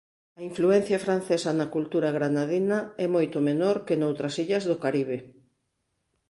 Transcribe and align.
A 0.39 0.41
influencia 0.49 1.03
francesa 1.05 1.49
na 1.59 1.67
cultura 1.75 2.09
granadina 2.17 2.77
é 3.05 3.07
moito 3.15 3.37
menor 3.49 3.75
que 3.85 3.95
noutras 4.01 4.35
illas 4.43 4.63
do 4.69 4.75
Caribe. 4.83 5.17